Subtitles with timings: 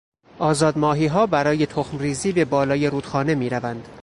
[0.39, 3.87] آزاد ماهیها برای تخم ریزی به بالای رود خانه میروند.